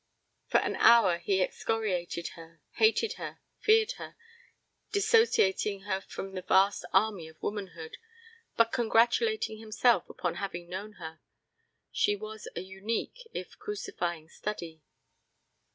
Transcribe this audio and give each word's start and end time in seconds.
For 0.47 0.57
an 0.61 0.77
hour 0.77 1.19
he 1.19 1.43
excoriated 1.43 2.29
her, 2.29 2.59
hated 2.71 3.13
her, 3.21 3.39
feared 3.59 3.91
her, 3.99 4.17
dissociating 4.91 5.81
her 5.81 6.01
from 6.01 6.31
the 6.33 6.41
vast 6.41 6.85
army 6.91 7.27
of 7.27 7.39
womanhood, 7.39 7.99
but 8.57 8.71
congratulating 8.71 9.59
himself 9.59 10.09
upon 10.09 10.37
having 10.41 10.67
known 10.67 10.93
her. 10.93 11.21
She 11.91 12.15
was 12.15 12.47
a 12.55 12.61
unique 12.61 13.21
if 13.31 13.59
crucifying 13.59 14.27
study. 14.27 14.81